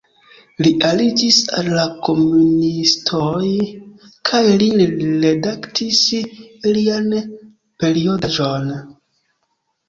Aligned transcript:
Li 0.65 0.69
aliĝis 0.85 1.35
al 1.57 1.67
la 1.79 1.83
komunistoj 2.07 3.49
kaj 4.29 4.39
li 4.63 4.71
redaktis 5.27 6.01
ilian 6.23 7.13
periodaĵon. 7.85 8.75